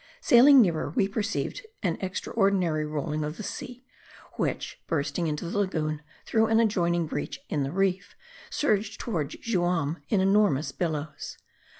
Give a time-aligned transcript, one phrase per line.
[0.15, 3.83] > Sailing nearer, we perceived an extraordinary rolling of the sea,
[4.33, 8.15] which bursting into the lagoon through an adjoin ing breach in the reef,
[8.49, 11.37] surged toward Juam in enormous bil lows.